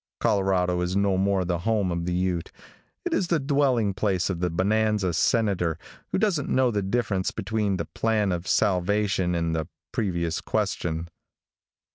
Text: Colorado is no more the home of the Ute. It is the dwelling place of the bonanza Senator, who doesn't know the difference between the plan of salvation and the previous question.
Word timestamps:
Colorado 0.19 0.81
is 0.81 0.95
no 0.95 1.15
more 1.15 1.45
the 1.45 1.59
home 1.59 1.91
of 1.91 2.05
the 2.07 2.13
Ute. 2.15 2.51
It 3.05 3.13
is 3.13 3.27
the 3.27 3.39
dwelling 3.39 3.93
place 3.93 4.31
of 4.31 4.39
the 4.39 4.49
bonanza 4.49 5.13
Senator, 5.13 5.77
who 6.11 6.17
doesn't 6.17 6.49
know 6.49 6.71
the 6.71 6.81
difference 6.81 7.29
between 7.29 7.77
the 7.77 7.85
plan 7.85 8.31
of 8.31 8.47
salvation 8.47 9.35
and 9.35 9.55
the 9.55 9.67
previous 9.91 10.41
question. 10.41 11.07